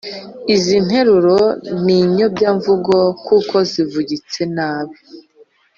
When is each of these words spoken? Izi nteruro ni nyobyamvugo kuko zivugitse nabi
Izi 0.55 0.77
nteruro 0.85 1.39
ni 1.83 1.97
nyobyamvugo 2.15 2.95
kuko 3.27 3.55
zivugitse 3.71 4.41
nabi 4.55 4.97